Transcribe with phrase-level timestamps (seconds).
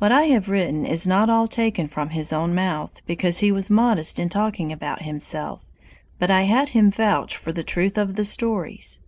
[0.00, 3.70] What I have written is not all taken from his own mouth, because he was
[3.70, 5.64] modest in talking about himself,
[6.18, 8.98] but I had him vouch for the truth of the stories.